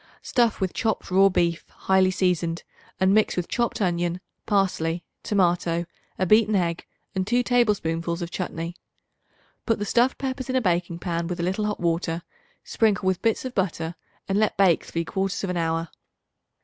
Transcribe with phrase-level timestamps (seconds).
[0.23, 2.63] Stuff with chopped raw beef highly seasoned,
[2.99, 5.85] and mix with chopped onion, parsley, tomato,
[6.17, 8.75] a beaten egg and 2 tablespoonfuls of chutney.
[9.67, 12.23] Put the stuffed peppers in a baking pan with a little hot water;
[12.63, 13.93] sprinkle with bits of butter
[14.27, 15.89] and let bake three quarters of an hour.